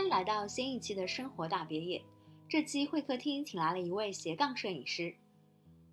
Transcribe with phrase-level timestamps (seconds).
[0.00, 2.02] 欢迎来到新一期的生活大别野。
[2.48, 5.14] 这期会客厅请来了一位斜杠摄影师。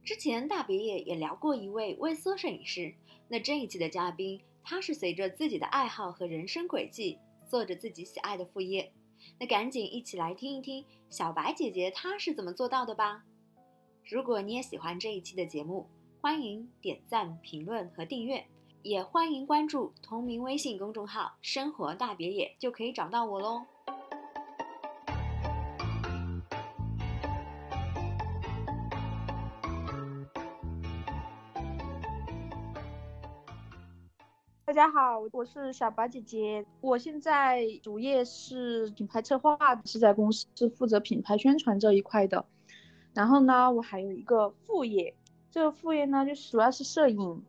[0.01, 2.95] 之前大别野也聊过一位微缩摄影师。
[3.27, 8.93] 那这一期的嘉宾，他是随着自己的爱好和人生轨迹，做着自己喜爱的副业。
[9.37, 13.25] 那赶紧一起来听一听小白姐姐她是怎么做到的吧。
[14.05, 15.85] 如果你也喜欢这一期的节目，
[16.21, 18.47] 欢迎点赞、评论和订阅，
[18.83, 23.65] 也欢迎关注同名微信公众号“生活大别野”，就可以找到我喽。
[34.77, 36.63] 大家好，我是小白姐姐。
[36.81, 40.45] 我现在主业是品牌策划，是在公司
[40.77, 42.45] 负责品牌宣传这一块的。
[43.11, 45.15] 然后呢，我还有一个副业，
[45.49, 47.41] 这个副业呢，就主要是摄影。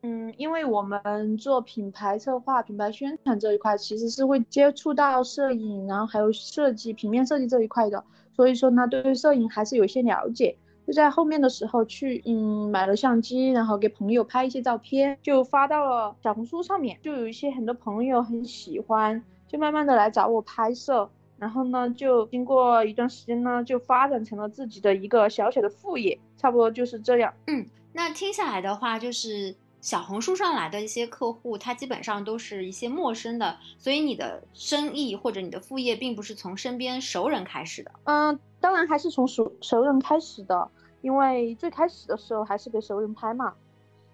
[0.00, 8.02] 嗯，因为我们做品牌策划、品牌宣传这一块，其实是会接触到摄影，然后还有设计、平面设计这一块的。
[8.32, 10.56] 所以说呢，对摄影还是有些了解。
[10.90, 27.32] 就在后面的时候去，嗯，买了相机，然后给朋友拍一些照片，就发到了小红书上面，就有一些很多朋友很喜欢，就慢慢的来找我拍摄，然后呢，就经过一段时间呢，就发展成了自己的一个小小的副业，差不多就是这样。
[27.46, 37.92] 嗯，那听下来的话，就是小红书上来的一些客户，他基本上都是一些陌生的，所以你的生意或者你的副业并不是从身边熟人开始的。
[38.02, 40.68] 嗯，当然还是从熟熟人开始的。
[41.00, 43.54] 因为最开始的时候还是给熟人拍嘛，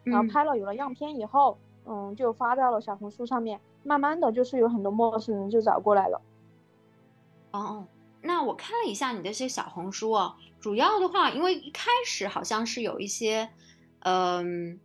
[0.04, 6.20] 然后拍了有了样片以后，嗯，就发到了小红书上面，慢慢的就是有很多陌生人就找过来了。
[7.50, 7.86] 哦，
[8.22, 13.50] 那我看了一下你的些小红书哦，主要的话，因为一开始好像是有一些，
[14.00, 14.78] 嗯，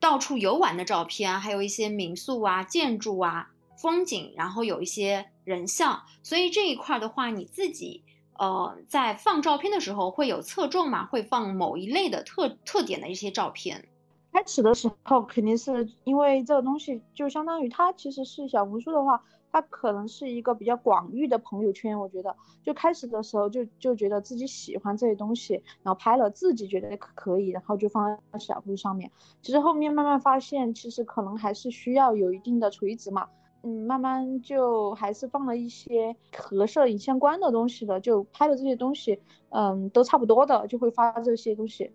[0.00, 8.02] 到处游玩的照片，还有一些民宿啊、建筑啊、风景，然后有一些人像，所以这一块的话，你自己。
[8.38, 11.06] 呃，在放照片的时候会有侧重嘛？
[11.06, 13.88] 会放某一类的特特点的一些照片。
[14.32, 21.96] 开始的时候肯定是因为这个东西就相当于它其实是小红书的话，它可能是一个比较广域的朋友圈。
[21.96, 29.08] 我觉得就开始的时候就就觉得自己喜欢这些东西，然后拍了自己觉得可以，然后就放在小红书上面。
[29.40, 33.28] 其实后面慢慢发现，其实可能还是需要有一定的垂直嘛。
[33.64, 41.90] 嗯，慢慢就还是放了一些和摄影相关的东西的，就拍的这些东西，嗯，都差不多的，就会发这些东西。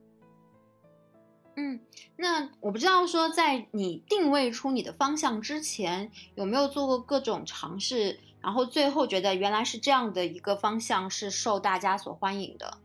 [1.56, 1.80] 嗯，
[2.16, 12.78] 那我不知道说，在你定位出你的方向之前，有没有做过各种尝试，然后最后觉得原来是这样的一个方向是受大家所欢迎的？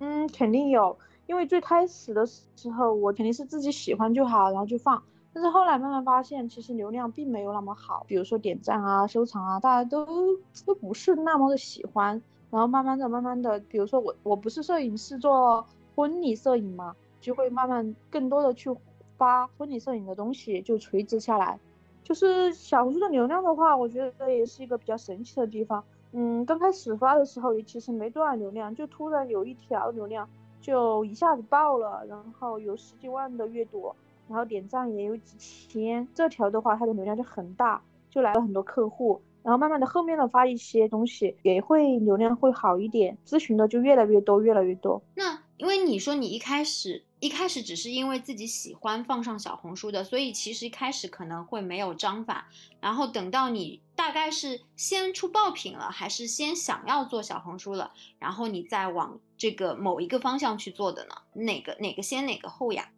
[0.00, 5.02] 嗯，肯定有，因为最开始的时候，我肯定是自己喜欢就好，然后就放。
[5.34, 10.06] 但是后来慢慢发现，其实流量并没有那么好，比如说点赞啊、收藏啊，大家都
[10.66, 12.20] 都不是那么的喜欢。
[12.50, 15.64] 然后慢慢的、慢慢的，比如说我我不是摄影师，做
[15.96, 18.68] 婚礼摄影嘛，就会慢慢更多的去
[19.16, 21.58] 发婚礼摄影的东西，就垂直下来。
[22.04, 25.82] 就是小红书的流量的话，我觉得也是一个比较神奇的地方。
[26.12, 30.28] 嗯，刚开始发的时候也其实没多少流量，就突然有一条流量
[30.60, 33.94] 就一下子爆了，然后有十几万的阅读。
[34.28, 39.20] 然后点赞也有几千，这条的话它的流量就很大，就来了很多客户。
[39.42, 45.02] 然后慢慢的后面的发一些东西也会流量会好一点，咨询的就越来越多，越来越多。
[45.16, 52.46] 那因为你说你一开始一开始只是因为自己喜欢放上小红书的，所以其实一开始可能会没有章法。
[52.80, 61.16] 然后等到你大概是先出爆品了，还是先想要做小红书了，然后你再往这个某一个方向去做的呢？
[61.32, 62.91] 哪个哪个先哪个后呀？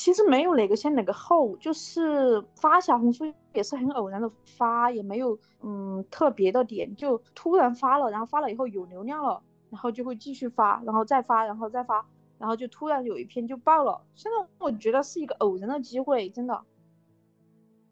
[0.00, 12.06] 其实没有哪个先哪个后，就是发小红书也是很偶然的发，也没有嗯特别的点，就突然发了，然后发了以后有流量了，然后就会继续发，然后再发，然后再发，
[12.38, 14.00] 然后就突然有一篇就爆了。
[14.14, 16.62] 现在我觉得是一个偶然的机会，真的。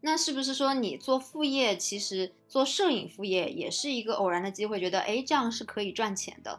[0.00, 4.80] 那是不是说你做副业，其实做摄影副业也是一个偶然的机会？
[4.80, 6.59] 觉得哎这样是可以赚钱的？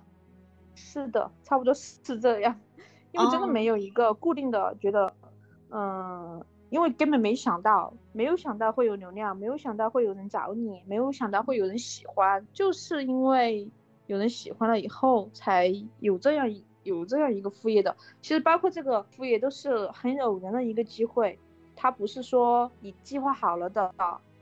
[0.75, 2.61] 是的，差不多是这样，
[3.13, 5.11] 因为真的没有一个固定的觉得。
[5.71, 13.69] 嗯，因为根本没想到，没有想到会有流量，没有想到会有人找你，没有想到会有人喜欢，就是因为
[14.07, 17.95] 有人喜欢了以后，才有这样一有这样一个副业的。
[18.21, 21.37] 其实包括这个副业都是很偶然的一个机会，
[21.75, 23.93] 它不是说你计划好了的，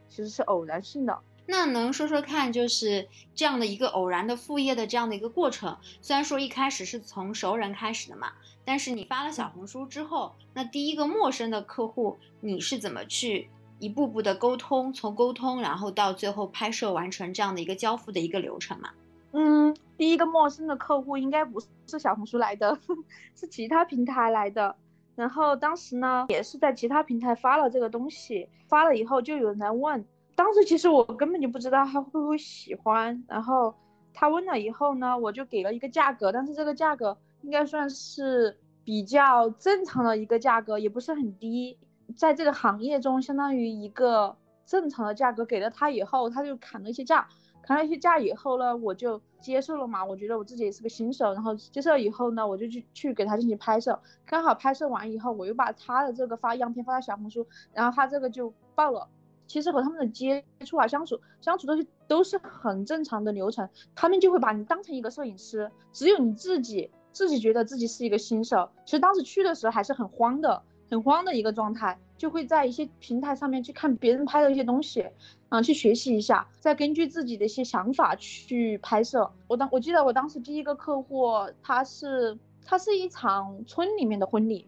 [0.08, 1.20] 其实是偶然性的。
[1.50, 5.78] 那能说说看，就是这样的一个偶然的副业的这样的一个过程。
[6.02, 8.34] 虽然说一开始是从熟人开始的嘛，
[8.66, 13.50] 但是你发了小红书之后，那第一个陌生的客户你是怎么去
[13.80, 18.90] 一步步的沟通，从沟通然后到最后拍摄完成这样的一个交付的一个流程嘛？
[19.32, 22.78] 嗯，第一个陌生的客户应该不是小红书来的，
[23.40, 24.76] 是其他平台来的。
[25.16, 30.06] 然后当时呢，也是在其他平台发了这个东西，发了以后就有人来问。
[30.38, 33.24] 当时其实我根本就不知道他会不会喜欢。
[33.28, 33.74] 然后
[34.14, 41.76] 他问了以后呢，我就给了一个价格，但是这个价格应该算是比较正常的一个价格，也不是很低。
[42.16, 47.28] 在这个行业中，相当于一个正常的价格给了他以后，他就砍了一些价。
[47.64, 50.06] 砍了一些价以后呢，我就接受了嘛。
[50.06, 54.00] 我觉得我自己也是个新手，然后接受以后呢，我就去去给他进行拍摄。
[54.24, 59.10] 刚好拍摄完以后，我又把他的这个发样片发到小红书，然后他这个就爆了。
[59.48, 65.72] 其实和他们的接触啊、相处、相处都是都是很正常的流程，他们就会把你当成一个摄影师。
[65.92, 71.98] 只有你自己自己觉得自己是一个新手，其实当时去的时候还是很慌的，很慌的一个状态。
[72.18, 75.06] 就会在一些平台上面去看别人拍的一些东西，
[75.50, 79.32] 嗯，去学习一下，再根据自己的一些想法去拍摄。
[79.48, 81.28] 我当我记得我当时第一个客户，
[81.62, 82.36] 他是
[82.66, 84.68] 他是一场村里面的婚礼。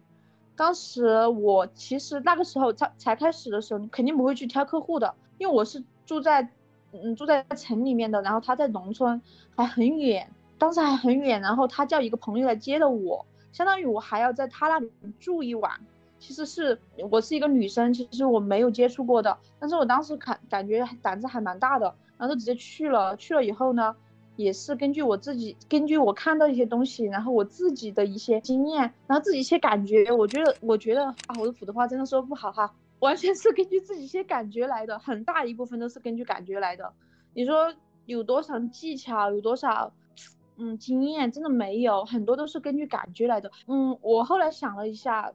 [0.60, 6.50] 当时我其实那个时候才才开始的时候，你肯定不会去挑客户的，因为我是住在
[6.92, 9.22] 嗯住在城里面的，然后他在农村
[9.56, 15.72] 还很远，当时还很远，然后他叫一个朋友来接的我，相当于我还要在他那里住一晚。
[16.20, 16.78] 其实是
[17.10, 21.86] 我是一个女生，其实我没有接触过的，但是我当时感感觉胆子还蛮大的，
[22.18, 23.16] 然后就直接去了。
[23.16, 23.96] 去了以后呢，
[24.42, 36.94] 也是根据我自己，根据我看到一些东西，然后我自己的一些经验，然后自己一些感觉，我觉得，我觉得啊，我的普通话真的说不好哈，完全是根据自己一些感觉来的，很大一部分都是根据感觉来的。
[37.34, 37.74] 你说
[38.06, 39.92] 有多少技巧，有多少
[40.56, 43.52] 嗯经验，真的没有，很多都是根据感觉来的。
[43.68, 45.34] 嗯，我后来想了一下。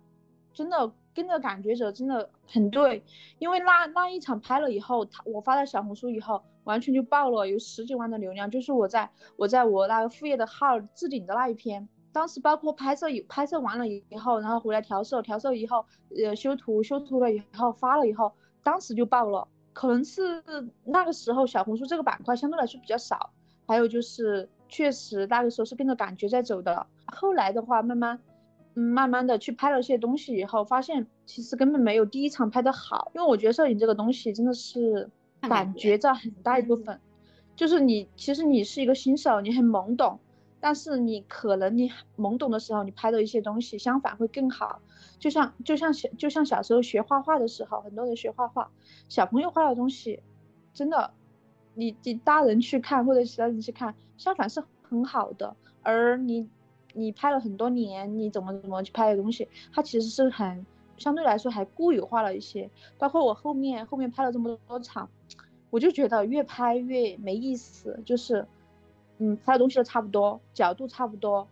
[0.56, 3.02] 真的跟着感觉走真的很对，
[3.38, 8.50] 因为那那一场拍了以后，他我发在小红书以后，完全就爆了，有十几万的流量。
[8.50, 18.32] 就是我在我在我那个副业的号置顶的那一篇，当时包括拍摄有拍摄完了以后，然后回来调色，调色以后，呃修图修图了以后发了以后，
[18.62, 19.46] 当时就爆了。
[19.72, 20.42] 可能是
[20.84, 23.30] 那个时候小红书这个板块相对来说比较少，
[23.66, 26.86] 还有就是确实那个时候是跟着感觉在走的。
[27.06, 28.20] 后来的话慢慢。
[28.76, 35.08] 嗯，慢慢的去拍了些东西以后，发现其实根本没有第一场拍的好，因为我觉得摄影这个东西真的是
[35.40, 37.00] 感觉占很大一部分，
[37.54, 40.18] 就是你其实你是一个新手，你很懵懂，
[40.58, 44.80] 但是你可能你懵懂的时候，你拍的一些东西相反会更好，
[45.20, 48.70] 就像就像小就像小时候学画画的时候，很多人学画画，
[49.08, 50.20] 小朋友画的东西，
[50.72, 51.12] 真的，
[51.74, 56.48] 你你大人去看或者其他人去看，相反是很好的，而你。
[56.94, 60.64] 你拍了很多年，你怎么怎么去拍的东西，它其实是很
[60.96, 62.70] 相对来说还固有化了一些。
[62.98, 65.08] 包括我后面后面拍了这么多场，
[65.70, 68.46] 我就觉得越拍越没意思，就是
[69.18, 71.46] 嗯拍的东西都差不多，角度差不多，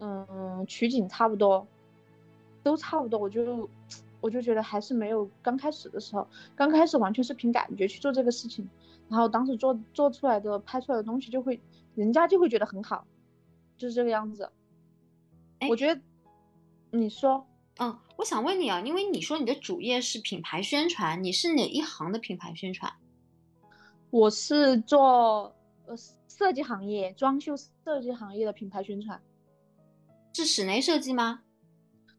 [0.00, 1.66] 嗯取景差不多，
[2.62, 3.70] 都差不多，我就
[4.20, 6.26] 我就觉得还是没有刚开始的时候，
[6.56, 8.68] 刚开始完全是凭感觉去做这个事情，
[9.08, 11.60] 然后当时做做出来的拍出来的东西就会
[11.94, 13.06] 人家就会觉得很好，
[13.78, 14.50] 就是这个样子。
[15.68, 16.00] 我觉得，
[16.90, 17.46] 你说，
[17.78, 22.92] 嗯，我想问你啊，因为你说你的主业是品牌宣传，你是哪一行的品牌宣传？
[24.10, 25.54] 我是做
[25.86, 25.94] 呃
[26.28, 29.22] 设计行业，装修设计行业的品牌宣传，
[30.32, 31.42] 是室内设计吗？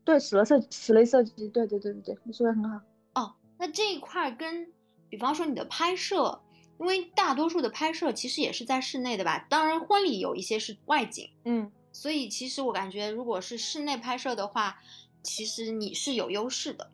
[0.04, 2.82] 对，室内设室内设计，对对对对对，你说的很好。
[3.16, 4.72] 哦，那这一块跟，
[5.10, 6.42] 比方说你的拍摄，
[6.80, 9.46] 因为大多数的拍摄其实也是在室内的吧？
[9.50, 11.72] 当然，婚礼有一些是外景，嗯。
[11.92, 14.78] 所以其实我感觉，如果是室内拍摄的话，
[15.22, 16.92] 其实你是有优势的。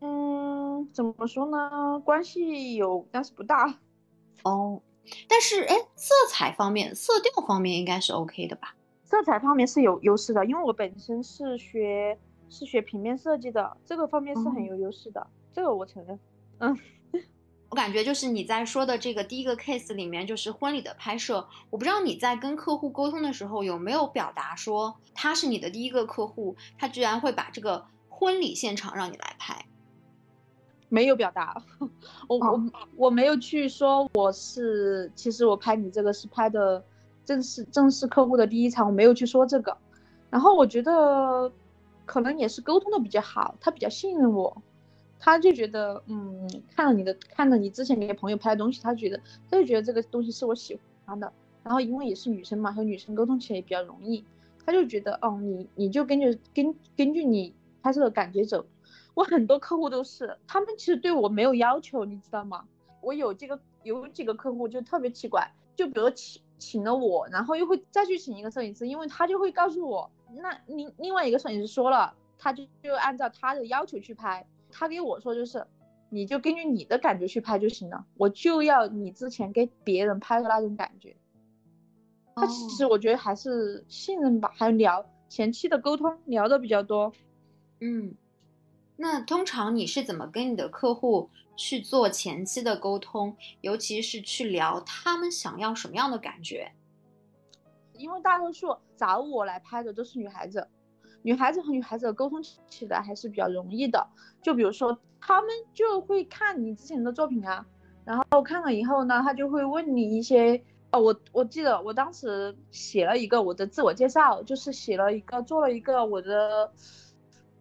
[0.00, 2.00] 嗯，怎么说呢？
[2.04, 3.78] 关系有，但是不大。
[4.42, 4.80] 哦，
[5.28, 8.74] 但是哎，色彩方面、色调方面应该是 OK 的吧？
[9.04, 16.18] 色彩方面是有优势的，因为我本身是学是学平面设计的，这个方面是很有优势的，这个我承认。
[16.58, 16.78] 嗯。
[17.72, 21.48] 我感觉就是你在说的这个第一个 case 里面，就是婚礼的拍摄。
[21.70, 29.64] 我不知道你在跟客户沟通的时候有没有表达说他是你的第一个客户，他居然会把这个婚礼现场让你来拍。
[30.90, 31.62] 没有表达，
[32.28, 32.62] 我我
[32.94, 36.84] 我没有去说我是，其实我拍你这个是拍的
[37.24, 39.74] 正式正式客户的第一场，我没有去说这个。
[40.28, 41.50] 然后我觉得
[42.04, 44.54] 可能也是沟通的比较好，他比较信任我。
[45.24, 51.32] 他就觉得，嗯，看了你的，看了你之前给朋友拍的东西，他觉得，他就觉得这个东西是我喜欢的。
[51.62, 54.24] 然后因为也是女生嘛，和女生沟通起来也比较容易，
[54.66, 58.66] 他就觉得，哦，你你就根据根根据你拍摄的感觉走。
[59.14, 62.64] 我很多客户都是，他们其实对我没有要求，你知道吗？
[63.00, 75.64] 我有这个有几个客户就特别奇怪，就比如请请了我，然后又会再去请一个摄影师，因为他就会告诉我，那另另外一个摄影师说了，他就就按照他的要求去拍，他给我说就是，
[76.08, 81.14] 你就根据你的感觉去拍就行了，我就要你之前给别人拍的那种感觉。
[82.34, 87.12] 他其实我觉得还是信任吧，还有聊前期的沟通聊的比较多。
[87.80, 88.14] 嗯，
[88.96, 96.72] 那通常你是怎么跟你的客户去做前期的沟通，尤其是去聊他们想要什么样的感觉？
[97.92, 100.66] 因为大多数找我来拍的都是女孩子，
[101.22, 104.06] 女孩子和女孩子的沟通起来还是比较容易的。
[104.42, 107.64] 就比如说，他们就会看你之前的作品啊，
[108.04, 110.62] 然后看了以后呢，他就会问你一些。
[110.94, 116.70] 哦，我我记得我当时写了一个我的自我介绍，就是写了一个做了一个我的，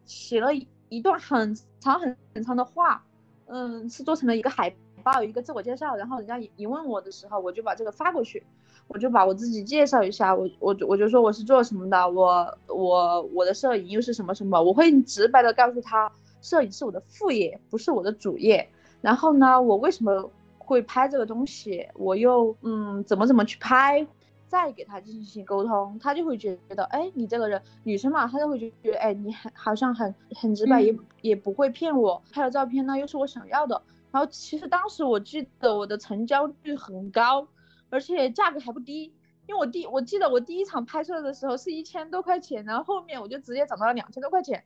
[0.06, 0.50] 写了
[0.90, 3.06] 一段很长很很长的话，
[3.46, 5.96] 嗯，是做成了一个海报，一个自我介绍。
[5.96, 8.44] 然后人家一问我的时候，我就把这个发过去，
[8.94, 18.68] 我就把我自己介绍一下，我我我就说我是做什么的，我我我的摄影又是什么什么，我会直白的告诉他，摄影是我的副业，不是我的主业。
[19.02, 20.30] 然后呢，我为什么？
[20.64, 24.08] 会拍这个东西，我又嗯怎么怎么去拍，
[24.48, 33.82] 再给他进行沟通，他就会觉得，哎，你这个人女生嘛，他就会觉得，哎，你很好像很很直白，也也不会骗我，拍的照片呢又是我想要的。
[34.12, 37.46] 然后其实当时我记得我的成交率很高，
[37.92, 39.04] 而且价格还不低，
[39.48, 44.64] 因为我第我记得我第一场拍摄的时候是一千多块钱，然后后面我就直接涨到了两千多块钱，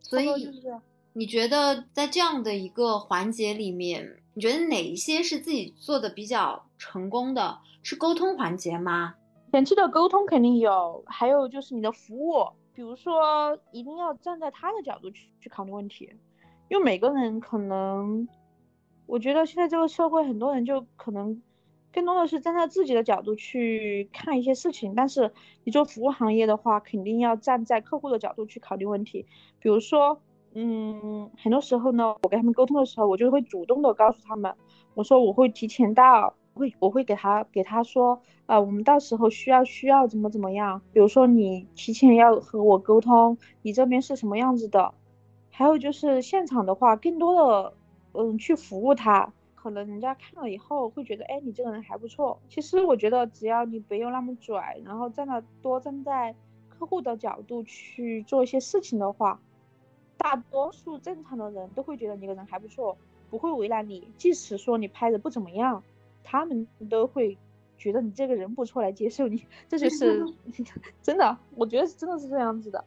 [0.00, 0.80] 所以就是
[1.14, 4.22] 你觉得在这样的一个环节里面？
[4.34, 7.58] 你觉得哪一些是自己做的比较成功的？
[7.82, 9.14] 是沟通环节吗？
[9.52, 16.12] 前期的沟通肯定有，还有就是你的服务，比如说一定要站在他的角度去去考虑问题，
[16.68, 18.28] 因为每个人可能，
[19.06, 21.40] 我觉得现在这个社会很多人就可能
[21.96, 25.32] 更多的是站在自己的角度去看一些事情，但是
[25.64, 29.24] 你做服务行业的话，肯定要站在客户的角度去考虑问题，
[29.58, 30.20] 比如说。
[30.58, 34.54] 嗯，很多时候呢，我跟他们沟通的时候，我就会主动的告诉他们，
[34.94, 44.94] 我说我会提前到，会我会给他给他说，啊，我们到时候需要需要怎么怎么样，比如说你提前要和我沟通，你这边是什么样子的，
[45.50, 47.74] 还有就是现场的话，更多的
[48.14, 49.34] 嗯去服务他，
[49.66, 52.38] 可能人家看了以后会觉得，哎，你这个人还不错。
[52.48, 56.32] 其实我觉得只要你不用那么拽，然后站在多站在
[56.68, 59.40] 客户的角度去做一些事情的话。
[60.18, 62.96] 大多数正常的人都会觉得你这个人还不错，
[63.28, 64.08] 不会为难你。
[64.16, 65.82] 即使说你拍的不怎么样，
[66.22, 67.36] 他们都会
[67.76, 69.44] 觉得你这个人不错来接受你。
[69.68, 70.24] 这就是
[71.02, 72.84] 真的，我觉得真的是这样子的。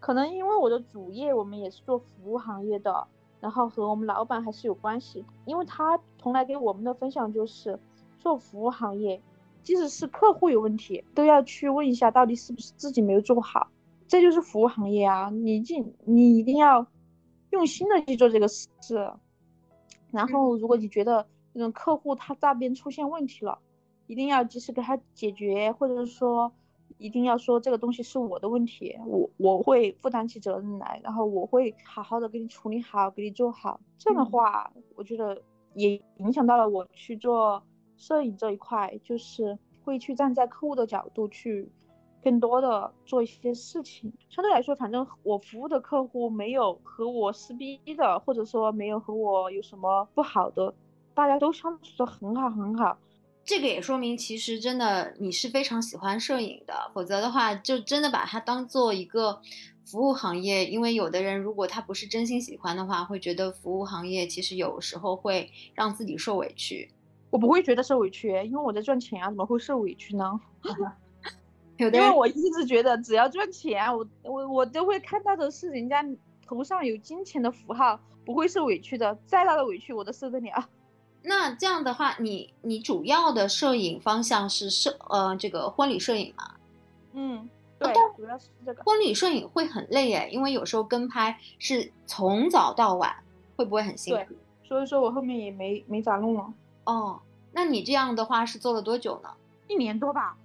[0.00, 3.06] 可能因为我的主业我们也是做服务行业的，
[3.40, 5.24] 然后和我们老板还是有关系。
[5.46, 7.76] 因为他从来给我们的分享就是，
[8.20, 9.20] 做服务行业，
[9.64, 13.66] 即使是客户有问题，都要去问一下到底是不是自己没有做好。
[14.06, 15.30] 这就是服务行业啊！
[15.30, 16.86] 你进，你一定要
[17.50, 18.70] 用心的去做这个事。
[20.12, 23.58] 然后，如果你觉得那种客户他那边出现问题了，
[24.06, 26.52] 一定要及时给他解决，或者是说，
[26.98, 33.80] 一定要说这个东西是我的问题，我我会负担起责任来，然后我会好好的给你处理好，给你做好。
[33.96, 35.40] 这样的话，我觉得
[35.74, 37.62] 也影响到了我去做
[37.96, 41.70] 摄影这一块，就是会去站在客户的角度去。
[42.24, 50.72] 更多的做一些事情，相对来说，反正我服务的客户没有和我撕逼的，或者说没有和我有什么不好的，
[51.14, 52.96] 大家都相处的很好很好。
[53.44, 59.40] 这个也说明，其实真的你是非常喜欢摄影的，否则的话，就真的把它当做一个
[59.84, 60.66] 服务行业。
[60.66, 66.90] 因为有的人如果他不是真心喜欢的话，会觉得服务行业其实有时候会让自己受委屈。
[67.30, 70.40] 我不会觉得受委屈，因为我在赚钱啊，怎么会受委屈呢？
[71.78, 76.04] 因为我一直觉得，只要赚钱，我我我都会看到的是人家
[76.46, 79.18] 头上有金钱的符号，不会受委屈的。
[79.26, 80.68] 再大的委屈，我都受得了。
[81.24, 86.54] 那这样的话，你你主要的摄影方向是摄呃这个婚礼摄影吗？
[87.14, 87.48] 嗯，
[87.82, 88.82] 对，主要是这个。
[88.84, 93.14] 婚礼摄影会很累哎，因为有时候跟拍是从早到晚，
[93.56, 94.34] 会不会很辛苦？
[94.64, 96.52] 所以说我后面也没没咋弄了。
[96.84, 97.20] 哦，
[97.52, 99.30] 那你这样的话是做了多久呢？
[99.68, 100.36] 一年多吧。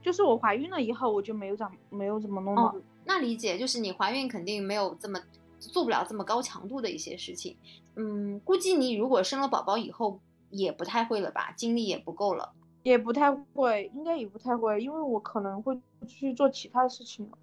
[0.00, 2.74] 就是我怀孕了以后，我就没有咋没有怎么弄了。
[3.04, 5.20] 那理解，就是你怀孕肯定没有这么
[5.58, 7.56] 做不了这么高强度的一些事情。
[7.96, 12.52] 嗯，估计你如果生了宝宝以后也不太会了吧，精力也不够了。
[12.88, 17.36] 也不太会，应该也不太会，因为我可能会去做其他的事情了。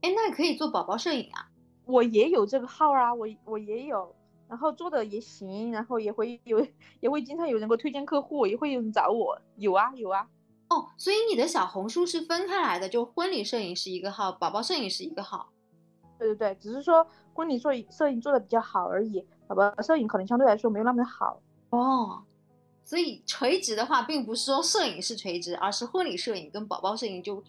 [0.00, 1.48] 哎，那可以做宝宝摄影啊。
[1.84, 4.14] 我也有这个号啊，我我也有，
[4.48, 6.66] 然后做的也行，然后也会有
[7.00, 10.28] 也会经常有人给我推荐客户，也会有人找我，有啊有啊。
[10.70, 15.48] 哦，所以你的小红书是分开来的，就婚礼摄影是一个号，宝宝摄影是一个号。
[16.18, 21.40] 对对对，只是说婚礼摄影摄影做的比较好而已，宝宝摄影可能相对来说没有那么好。
[21.70, 22.22] 哦，
[22.84, 27.42] 所以垂直的话，并不是说摄影是垂直，而是婚礼摄影跟宝宝摄影就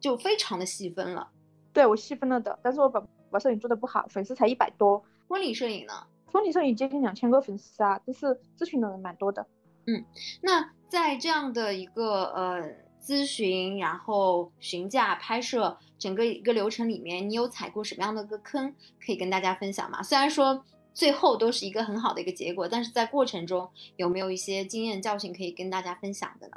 [0.00, 1.28] 就非常的细分了。
[1.72, 5.02] 对我细分了的，但是我宝宝摄影做的不好，粉丝才一百多。
[5.28, 5.92] 婚礼摄影呢？
[6.26, 8.26] 婚礼摄影接近两千个粉丝啊，但是
[8.58, 9.46] 咨询的人蛮多的。
[9.86, 10.04] 嗯，
[10.42, 12.62] 那在这样的一个呃
[13.00, 20.02] 咨询，然后询价、拍摄整个一个流程里面，你有踩过什么样的个坑可以跟大家分享吗？
[20.02, 26.56] 虽然说最后都是一个很好的一个结果，但是在过程中有没有一些经验教训可以跟大家分享的呢？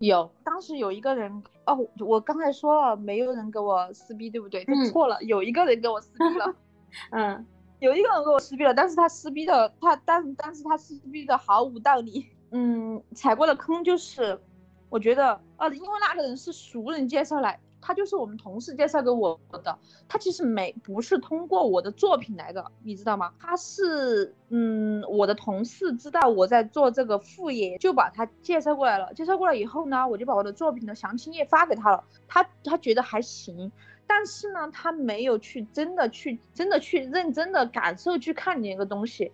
[0.00, 4.64] 有，当时有一个人哦，我刚才说了没有人给我撕逼，对不对？
[4.68, 6.54] 嗯，错了，有一个人给我撕逼了。
[7.10, 7.46] 嗯，
[7.80, 12.26] 有一个人给我撕逼了，但是他撕逼的他，但但是他撕逼的毫无道理。
[12.52, 14.40] 嗯，踩过的坑就是，
[14.88, 17.58] 我觉得呃，因为那个人是熟人介绍来。
[17.80, 23.32] 他就是我们同事介绍给我的，他其实没不是通过我的作品来的，你知道吗？
[23.38, 29.12] 他是，嗯，我的同事知道我在做这个副业，就把他介绍过来了。
[29.14, 32.04] 介绍过来以后呢，我就把我的作品的详情页发给他了。
[32.26, 33.70] 他他觉得还行，
[34.06, 39.32] 但是呢，他没有去真的去真的去认真的感受去看你那个东西。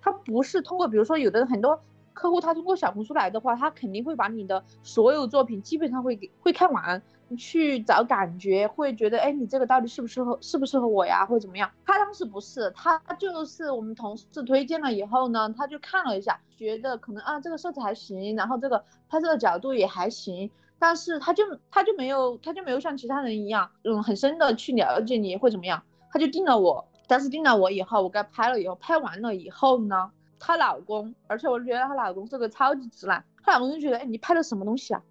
[0.00, 1.80] 他不是通过，比如说有的很多
[2.12, 7.02] 客户他通过小红书来的话，他肯定会把你的所有作品基本上会给会看完。
[7.36, 11.70] 去找感觉，会觉得，哎，你这个到底适不适合，适不适合我呀，或者怎么样？
[11.84, 26.86] 他当时不是，他就是我们同事推荐了以后呢，他就看了一下，觉得可能啊，这个色彩还行，然后这个拍摄的角度也还行，但是他就他就没有，他就没有像其他人一样，嗯，很深的去了解你会怎么样，他就定了我。
[27.06, 35.02] 但是定了我以后，我给他拍了以后，拍完了以后呢，她老公，而且我觉得她老公是个超级直男，她老公就觉得，哎，你拍的什么东西啊？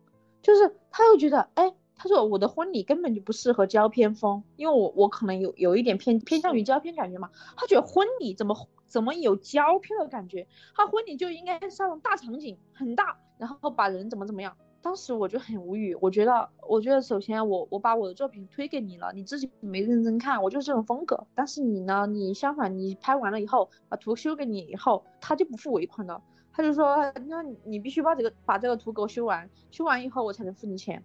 [0.42, 1.72] 就是他又觉得，哎。
[1.96, 7.30] 他说我的婚礼根本就不适合胶片风，因为我我可能有有一点偏偏向于胶片感觉嘛。
[7.56, 8.56] 他觉得婚礼怎么
[8.88, 10.48] 怎么有胶片的感觉？
[10.76, 14.56] 他婚礼就应该上大场景，很大，然后把人怎么怎么样。
[14.82, 21.26] 当时我就很无语，我觉得我觉得首先我我把我的作品推给你了，你自己没认真看，我就是这种风格。
[21.34, 31.02] 但是你呢，你相反，你拍完了以后把图修给你以后，他就不付尾款了，他就说那你必须把这个把这个图给我修完，修完以后我才能付你钱。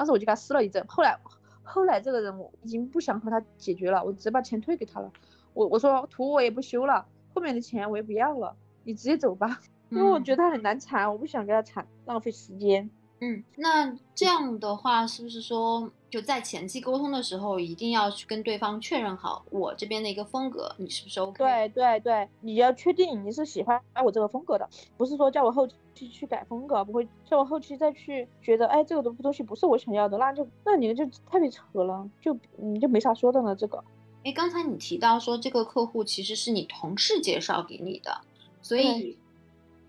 [0.00, 1.14] 当时我就给他撕了一阵，后来，
[1.62, 5.12] 后来这个人我已经不想和他解决了，我直接把钱退给他了。
[5.52, 9.60] 我我说图我也不修了，后面的钱我也不要了，你直接走吧，
[9.90, 12.88] 因为我觉得他很难缠，我不想跟他缠，浪费时间。
[13.20, 21.38] 嗯，那这样的话是不是说就在前期沟通的时候，一定要去跟对方确认好我这边的一个风格，你是不是 OK？
[21.38, 33.54] 对对对，你要确定你是喜欢我这个风格的，不是说叫我后期去改风格，不会叫我后期再去觉得哎这个东东西不是我想要的，那就那你就太别扯了，就你就没啥说的了。
[33.54, 33.82] 这个，
[34.24, 38.20] 哎，刚才你提到说这个客户其实是你同事介绍给你的，
[38.60, 39.16] 所以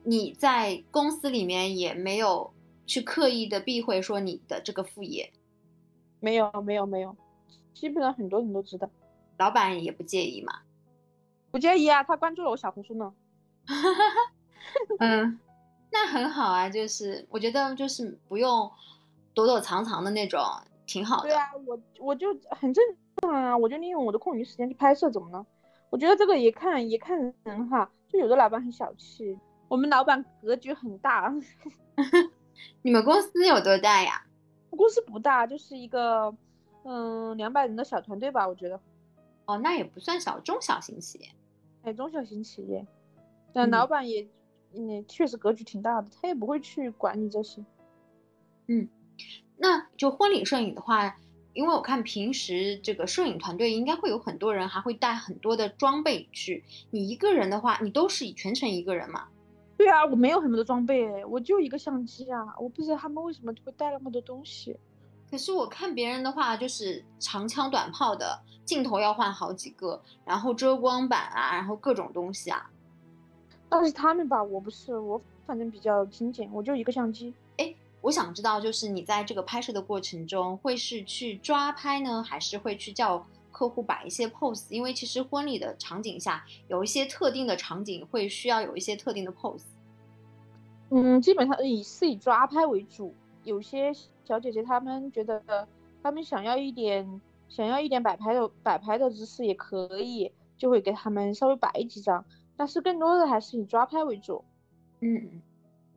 [0.04, 2.52] 你在公司里面也没有。
[2.88, 5.32] 去刻意的避讳说你的这个副业，
[6.22, 7.14] 没有没有没有，
[7.74, 8.90] 基本上很多人都知道，
[9.38, 10.60] 老板也不介意嘛，
[11.52, 13.14] 不介意啊，他关注了我小红书呢。
[15.00, 15.40] 嗯，
[15.92, 18.72] 那很好啊，就是我觉得就是不用
[19.34, 20.40] 躲躲藏藏的那种，
[20.86, 21.30] 挺好的。
[21.30, 22.84] 对啊，我我就很正
[23.22, 25.46] 常啊，我就利用我的空余时间去拍摄，怎么了？
[25.90, 31.34] 我觉得这个也看也看人哈，就有的老板很小气，我们老板格局很大。
[32.84, 34.24] 你们公司有多大呀？
[34.76, 36.36] 公司不大，就是一个
[36.84, 38.80] 嗯两百人的小团队吧，我觉得。
[39.46, 41.30] 哦，那也不算小，中小型企业。
[41.84, 42.86] 哎，中小型企业，
[43.52, 44.28] 但老板也
[44.74, 47.66] 嗯确实格局挺大的，他也不会去管你这些。
[48.68, 48.88] 嗯，
[49.58, 51.18] 那就婚礼摄影的话，
[51.54, 56.64] 因为我看平时这个摄影团队应该会有很多人，还会带很多的装备去。
[56.92, 59.28] 你一个人的话，你都是全程一个人嘛？
[59.82, 64.78] 对啊，我没有很多的装备，我就一个相机啊，我不知道他们为什么会带那么多东西。
[65.28, 72.70] 可是我看别人的话，就是长枪短炮的，镜头要换好几个，然后遮光板啊，然后各种东西啊。
[73.72, 77.34] 那是他们吧，我不是，我反正比较精简，我就一个相机。
[77.58, 83.26] 哎，我想知道，就是你在这个拍摄的过程中，会是去抓拍呢，还是会去叫？
[83.62, 89.62] 客户摆一些 pose，因为其实婚礼的场景下有一些特定的场景会需要有一些特定的 pose。
[90.90, 93.14] 嗯，基本上以是以抓拍为主。
[93.44, 93.94] 有些
[94.26, 95.68] 小姐姐她们觉得
[96.02, 102.26] 她们想要一点想要一点摆拍的摆拍的姿势也可以，就会给他们稍微摆几张，
[102.58, 104.44] 但是更多的还是以抓拍为主。
[105.02, 105.40] 嗯，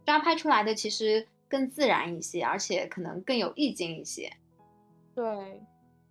[0.04, 4.30] 抓拍出来的其实更自然一些，而且可能更有意境一些。
[5.14, 5.62] 对，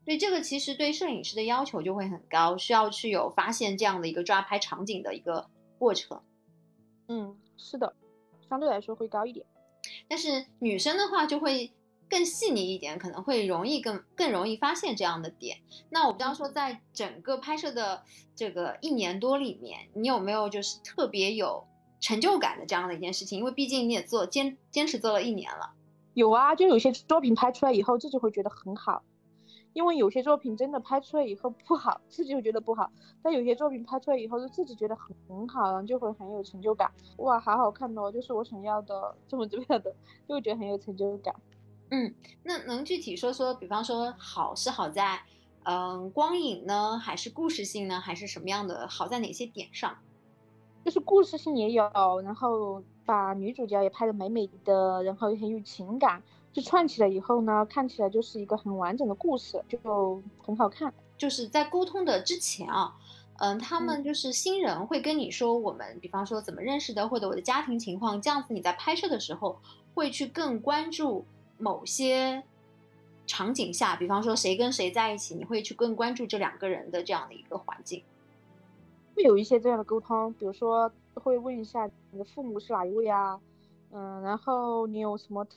[0.06, 6.22] 对这个其实对摄影师的要求就会很高，需要去有发现这样的一个抓拍场景的一个过程。
[7.08, 7.96] 嗯，是的，
[8.50, 9.46] 相对来说会高一点。
[10.08, 11.72] 但是女生的话就会
[12.10, 15.58] 更细腻一点，可能会容易更更容易发现这样的点。
[15.90, 18.04] 那我不知道说在整个拍摄的
[18.36, 21.66] 这个一年多里面，你有没有就是特别有
[22.00, 23.40] 成就感的这样的一件事情？
[23.40, 25.74] 因为毕竟你也做坚坚持做了一年了。
[26.14, 29.02] 有啊，就有些作品拍出来以后，自己会觉得很好。
[29.74, 32.86] 因为有些作品真的拍出来以后不好，自己会觉得不好；
[33.22, 36.92] 但有些作品拍出来以后，就自己觉得很很好，然后就会很有成就感。
[37.18, 39.94] 哇，好好看哦，就是我想要的这么这样的，
[40.28, 41.36] 就会觉得很有成就感。
[41.90, 45.22] 嗯，那能具体说说，比方说好是好在，
[45.64, 48.88] 嗯，光影呢，还是故事性呢，还是什么样的？
[48.88, 49.98] 好在哪些点上？
[50.86, 51.90] 就是故事性也有，
[52.24, 56.22] 然后把女主角也拍得美美的，然后也很有情感。
[56.54, 60.94] 就串起来以后呢，看起来就是一个很完整的故事，就很好看。
[61.18, 62.96] 就是在沟通的之前啊，
[63.38, 69.60] 嗯，他们就是新人会跟你说，我们比方说怎么认识的，或者我的家庭情况，这样子你在拍摄的时候
[69.96, 71.26] 会去更关注
[71.58, 72.44] 某些
[73.26, 78.04] 场景下，比方说谁跟谁在一起，你会去更关注这两个人的这样的一个环境。
[79.16, 83.40] 会有一些这样的沟通，比如说会问一下你的父母是哪一位啊，
[83.92, 85.48] 嗯，然后你有什么。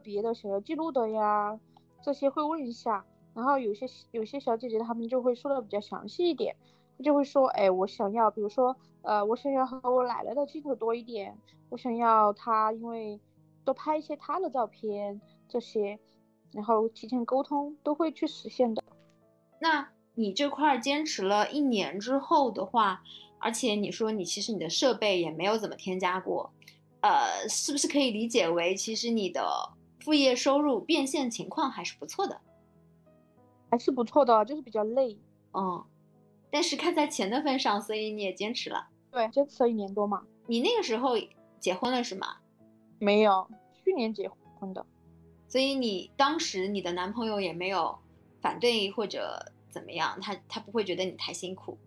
[0.00, 1.58] 别的想要记录的呀，
[2.02, 6.56] 这些会问一下，然后有些有些小姐姐她们就会说的比较详细一点，
[6.98, 13.20] 她就会说，哎，我想要，比如说，呃，我想要和我奶奶的镜头多一点，我想要她，因为
[13.64, 15.98] 多拍一些她的照片这些，
[16.52, 18.82] 然后提前沟通都会去实现的。
[19.60, 23.02] 那你这块坚持了一年之后的话，
[23.38, 26.50] 而且你说你其实你的设备也没有怎么添加过。
[27.02, 29.42] 呃，是不是可以理解为，其实你的
[30.00, 32.40] 副业收入变现情况还是不错的，
[33.70, 35.18] 还是不错的，就是比较累，
[35.52, 35.84] 嗯，
[36.50, 40.24] 但是看在钱的份上，所以你也坚持了，对，坚持了一年多嘛。
[40.46, 41.14] 你那个时候
[41.58, 42.38] 结婚了是吗？
[42.98, 44.84] 没有，去年结婚的，
[45.46, 47.98] 所以你当时你的男朋友也没有
[48.40, 51.78] 反对或者怎么样，他他不会觉得你太辛苦，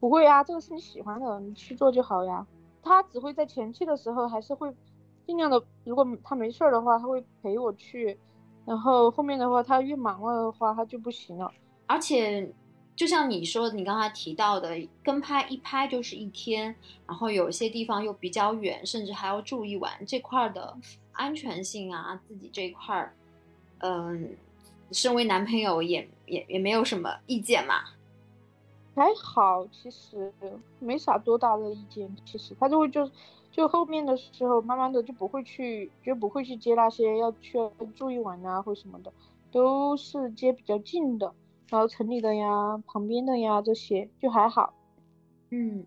[0.00, 2.46] 不会呀，这个是你喜欢的，你去做就好呀。
[2.82, 4.74] 他只会在前期的时候还是会
[5.26, 8.18] 尽量的，如果他没事儿的话，他会陪我去，
[8.64, 11.50] 然后后面的话他越忙了的话他就不行了。
[11.86, 12.50] 而且
[12.94, 16.74] 就像你说，你刚才提到的，跟拍一拍就是一天，
[17.06, 20.76] 然后有些地方又比较远，甚至还要住一晚，这块的
[21.12, 23.14] 安全性啊，自己这块儿，
[23.78, 24.36] 嗯，
[24.90, 27.74] 身为男朋友也也也没有什么意见嘛。
[28.94, 30.30] 还好，其实
[30.78, 32.14] 没啥多大的意见。
[32.26, 33.10] 其实他就会就
[33.52, 37.58] 就后面的时候，慢慢的就不会去，就不会去接那些要去
[37.94, 39.12] 住一晚啊或什么的，
[39.52, 41.32] 都是接比较近的，
[41.68, 44.74] 然后城里的呀、旁边的呀这些就还好。
[45.50, 45.86] 嗯，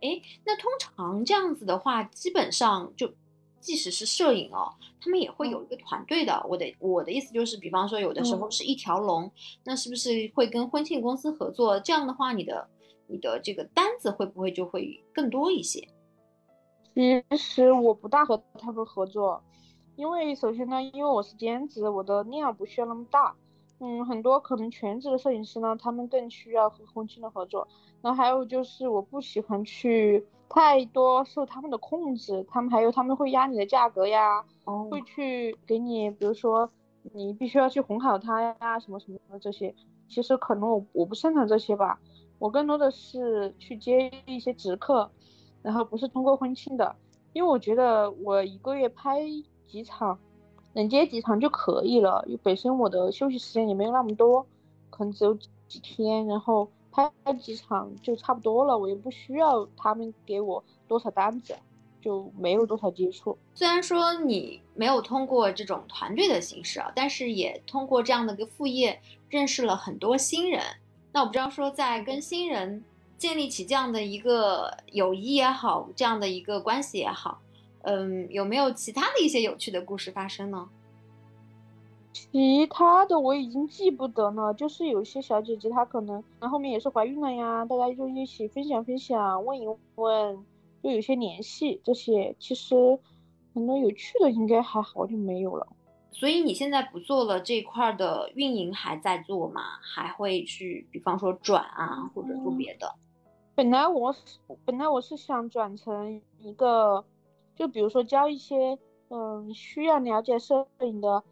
[0.00, 3.12] 哎，那通常这样子的话，基本上就。
[3.58, 6.40] 即使是摄影哦，他们也会有一个团队的。
[6.48, 9.28] 我的我的意思就是，比方说有的时候是一条龙，
[9.64, 11.80] 那是不是会跟婚庆公司合作？
[11.80, 12.68] 这样的话，你的
[13.08, 15.88] 你的这个单子会不会就会更多一些？
[16.96, 19.44] 其实我不大和他们合作，
[19.96, 23.36] 因为首先呢，因为我是兼职，我的量不需要那么大。
[23.78, 27.68] 嗯，很多可能全职的摄影师呢，他们更需要和婚庆的合作。
[28.00, 30.26] 然后还有就是我不喜欢去。
[30.48, 34.44] 太多受他们的控制，他们还有他们会压你的价格呀，
[34.88, 36.70] 会去给你，比如说
[37.12, 39.74] 你必须要去哄好他呀，什么什么的这些。
[40.08, 41.98] 其实可能我我不擅长这些吧，
[42.38, 45.10] 我更多的是去接一些直客，
[45.66, 46.94] 然后不是通过婚庆的，
[47.32, 49.20] 因为我觉得我一个月拍
[49.66, 50.16] 几场，
[50.72, 54.46] 能接几场就可以了，因为本身我的休息时间也没有那么多，
[54.90, 55.34] 可能只有
[55.66, 56.70] 几天，然后。
[56.92, 61.54] 拍几场就差不多了，我也不需要他们给我多少单子，
[62.00, 63.36] 就没有多少接触。
[63.52, 68.98] 虽然说你没有通过这种团队的形式啊，但是也通过这样的一个副业
[69.28, 70.62] 认识了很多新人。
[71.12, 72.82] 那我不知道说在跟新人
[73.18, 77.40] 建立起这样的一个友谊也好，这样的一个关系也好，
[77.82, 80.68] 嗯，有没有其他的一些有趣的故事发生呢？
[82.12, 90.44] 其他的我已经记不得了，就是有些小姐姐她可能，那后面也是怀孕了呀，大家就一起分享分享，问一问，
[90.82, 92.98] 就有些联系这些，其实
[93.54, 95.66] 很多有趣的应该还好就没有了。
[96.10, 99.60] 所以你现在不做了这块的运营还在做吗？
[99.82, 102.94] 还会去，比方说转啊，或者做别的？
[103.56, 104.14] 本来我
[104.66, 107.02] 本来我是想转成一个，
[107.56, 111.24] 就比如说教一些嗯需要了解摄影的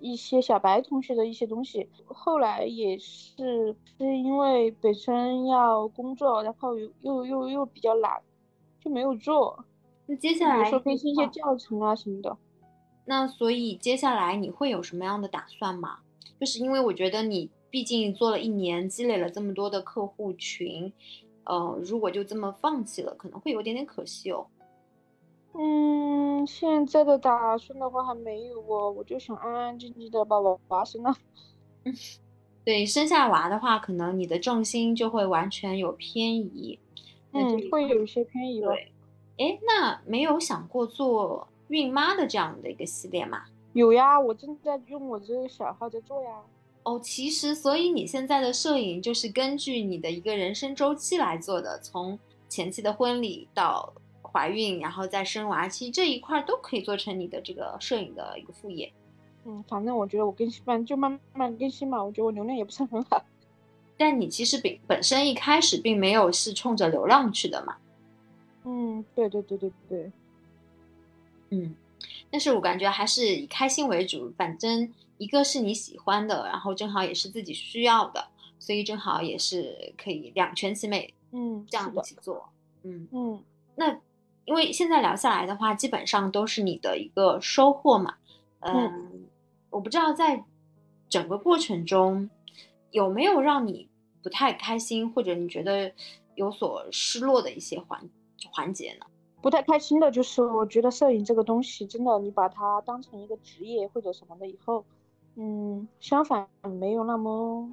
[0.00, 1.86] 一些小白同学的一些东西。
[2.06, 8.22] 后来也是是因为本身要工作，然后又又又又比较懒，
[8.80, 9.62] 就没有做。
[10.06, 12.34] 那接下来比如说更新一些教程啊什么的。
[13.04, 15.98] 那所以接下来你会有什么样的打算吗？
[16.40, 20.92] 就是因为我觉得你毕竟做了一年，积累了这么多的客户群，
[21.48, 24.46] 呃，如果就这么放弃了，可能会有点点可惜哦。
[25.54, 31.12] 嗯，现在的打算的话还没有哦，我就想安安静静的把娃娃生了。
[31.84, 31.94] 嗯，
[32.64, 36.78] 对，生下娃的话，可能你的重心就会完全有偏移。
[37.32, 38.60] 嗯，会有一些偏移。
[38.60, 38.92] 对，
[39.38, 41.48] 哎，那没有想过做？
[41.68, 43.42] 孕妈的这样的一个系列吗，
[43.74, 46.40] 有呀，我正在用我这个小号在做呀。
[46.88, 58.90] 哦，其实所以你现在的摄影就是根据你的一个人生周期来做的，从前期的婚礼到怀孕，然后再生娃，其实这一块都可以做成你的这个摄影的一个副业。
[59.44, 62.02] 嗯，反正我觉得我更新慢，就慢慢更新嘛。
[62.02, 63.22] 我觉得我流量也不是很好。
[63.98, 67.76] 但你其实本本身一开始并没有是冲着流量去的嘛。
[68.64, 70.12] 嗯，对对对对对。
[71.50, 71.74] 嗯，
[72.30, 78.28] 但是我感觉还是以开心为主，反正一个是你喜欢的，然后正好也是自己需要的，
[78.58, 82.48] 所以正好也是可以两全其美，嗯，这样一起做，
[82.82, 83.42] 嗯嗯。
[83.76, 84.00] 那
[84.44, 88.16] 因为现在聊下来的话，基本上都是你的一个收获嘛，
[88.60, 89.28] 嗯，
[89.70, 90.44] 我不知道在
[91.08, 92.30] 整个过程中
[92.90, 93.88] 有没有让你
[94.22, 95.92] 不太开心，或者你觉得
[96.34, 98.08] 有所失落的一些环
[98.50, 99.06] 环节呢？
[99.40, 104.84] 不太开心的就是，我觉得摄影这个东西，真的，你把它当成一个职业或者什么的以后，
[105.40, 107.70] 嗯，相反没有那么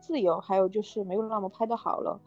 [0.00, 2.20] 自由，还有就是没有那么拍的好了。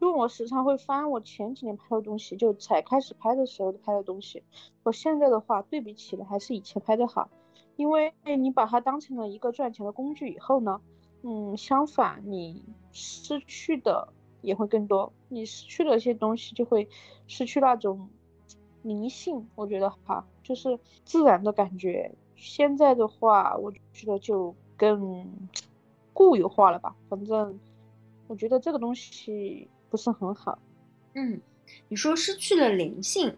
[0.00, 4.42] 因为我时常会翻我前几年拍的东西，就才开始拍的时候拍的东西，
[4.82, 7.28] 和现在的话对比起来，还是以前拍的好。
[7.76, 10.80] 因为你把它当成了一个赚钱的工具以后呢，
[11.22, 14.08] 嗯，相反你失去的。
[14.42, 16.88] 也会更多，你失去了一些东西，就会
[17.26, 18.08] 失去那种
[18.80, 19.46] 灵性。
[19.54, 22.10] 我觉得哈，就是自然的感觉。
[22.40, 25.24] 现在的话，我觉得就更
[26.12, 26.96] 固有化了吧。
[27.08, 27.58] 反正
[28.26, 30.58] 我觉得这个东西不是很好。
[31.14, 31.40] 嗯，
[31.88, 33.36] 你说失去了灵性，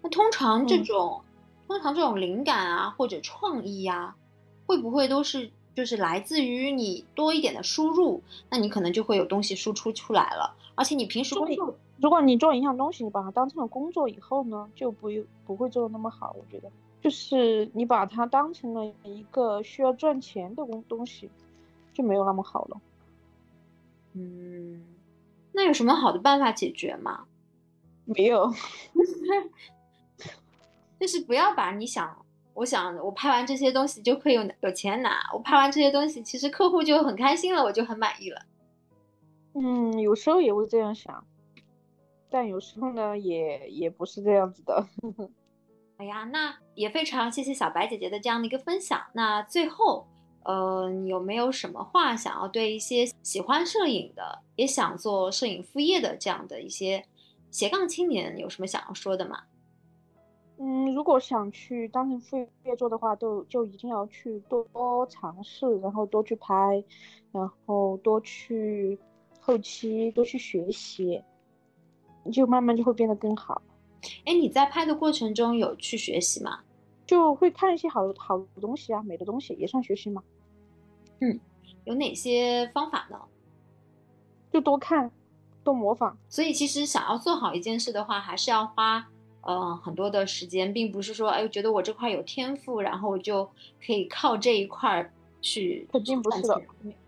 [0.00, 1.20] 那通常这种，
[1.66, 4.14] 通常这种灵感啊或者创意呀，
[4.66, 5.50] 会不会都是？
[5.74, 10.56] 就是来自于你多一点的输入，那你可能就会有东西输出出来了。
[10.74, 15.10] 而且你平时工作，如果你做一样东西，你把它当成了工作以后呢，就不
[15.44, 16.34] 不会做的那么好。
[16.38, 21.30] 我觉得，就是你把它当成了一个需要赚钱的东东西，
[21.92, 22.80] 就没有那么好了。
[24.14, 24.84] 嗯，
[25.52, 27.26] 那有什么好的办法解决吗？
[28.06, 28.52] 没有，
[30.98, 32.24] 就是不要把你想。
[32.54, 35.20] 我想，我拍完这些东西就可以有有钱拿。
[35.34, 38.40] 我拍完这些东西，其实客户就很开心了，我就很满意了。
[39.52, 41.26] 嗯，有时候也会这样想，
[42.30, 44.86] 但有时候呢，也也不是这样子的。
[45.98, 49.00] 哎呀，那也非常谢谢小白姐姐的这样的一个分享。
[49.14, 50.06] 那最后，
[50.44, 57.02] 呃，有没有什么话想要对一些喜欢摄影的，也想做摄影副业的这样的一些
[57.50, 59.44] 斜杠青年，有什么想要说的吗？
[60.58, 66.84] 嗯，如果想去当成副业做的话，都就一定要去多尝试，然后多去拍，
[67.32, 68.98] 然后多去
[69.40, 71.22] 后期，多去学习，
[72.30, 73.62] 就慢慢就会变得更好。
[74.24, 76.60] 哎，你在拍的过程中有去学习吗？
[77.06, 80.22] 就会看一些好好的东西啊，美的东西也算学习吗？
[81.20, 81.38] 嗯，
[81.84, 83.20] 有哪些方法呢？
[84.52, 85.10] 就多看，
[85.62, 86.16] 多模仿。
[86.28, 89.08] 所以其实想要做好一件事的话，还是要花。
[89.42, 93.48] 呃，很多的时间，并不是说，哎，觉得我这块有天赋，然后我就
[93.84, 95.08] 可以靠这一块
[95.40, 95.86] 去。
[95.92, 96.62] 肯定不是的，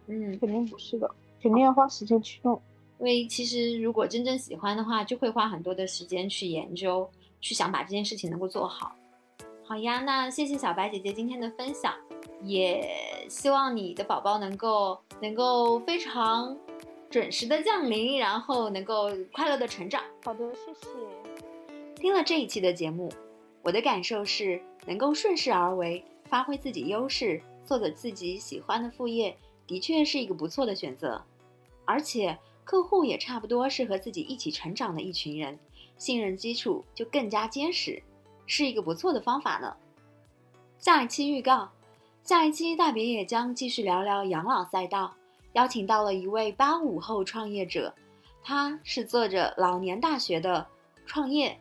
[0.07, 1.11] 嗯，肯定不是的，
[1.43, 2.63] 肯定要花时间去弄。
[2.99, 7.09] 因为其实如果真正喜欢的话，就会花很多的时间去研究，
[7.41, 8.95] 去想把这件事情能够做好。
[9.65, 11.95] 好呀，那谢谢小白姐姐今天的分享，
[12.43, 16.57] 也希望你的宝宝能够能够非常
[17.11, 20.03] 准时的降临，然后能够快乐的成长。
[20.25, 20.89] 好的，谢谢。
[21.97, 23.13] 听了这一期的节目，
[23.63, 31.23] 我的感受是，能够顺势而为，发挥自己优势，做着自己喜欢的副业，的确是一个不错的选择。
[31.85, 35.59] 而且客户也差不多是和自己一起成长的一群人，
[35.97, 38.03] 信任基础就更加坚实，
[38.45, 39.75] 是一个不错的方法呢。
[40.79, 41.71] 下一期预告：
[42.23, 45.15] 下一期大别也将继续聊聊养老赛道，
[45.55, 47.95] 邀请到了一位八五后创业者，
[48.45, 50.67] 他是做着老年大学的
[51.07, 51.59] 创业，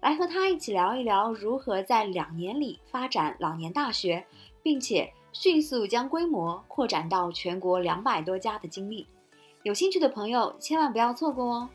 [0.00, 4.24] 来和他一起聊一聊如何在两年里发展老年大学，
[4.62, 9.06] 并且迅速将规模扩展到全国两百多家的经历。
[9.62, 11.68] 有兴趣的朋友千万不要错过哦！